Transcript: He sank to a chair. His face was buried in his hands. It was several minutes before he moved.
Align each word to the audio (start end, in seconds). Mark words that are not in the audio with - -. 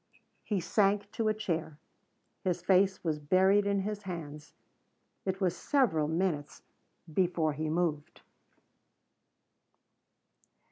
He 0.43 0.59
sank 0.59 1.11
to 1.11 1.27
a 1.27 1.33
chair. 1.35 1.77
His 2.43 2.63
face 2.63 3.03
was 3.03 3.19
buried 3.19 3.67
in 3.67 3.81
his 3.81 4.01
hands. 4.01 4.55
It 5.25 5.39
was 5.39 5.55
several 5.55 6.07
minutes 6.07 6.63
before 7.13 7.53
he 7.53 7.69
moved. 7.69 8.21